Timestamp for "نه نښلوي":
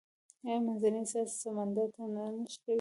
2.13-2.69